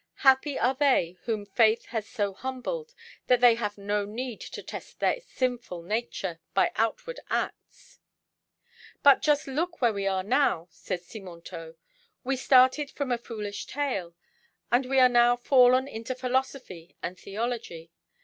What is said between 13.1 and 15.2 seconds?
a foolish tale, and we are